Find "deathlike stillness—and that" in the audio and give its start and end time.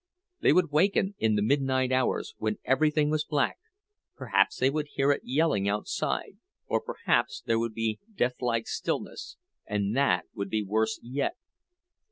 8.11-10.25